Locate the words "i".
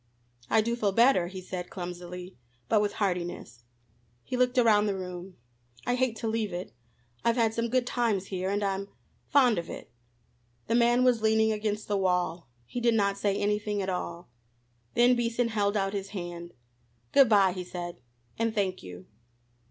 0.49-0.61, 5.85-5.93